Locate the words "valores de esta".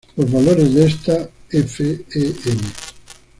0.31-1.29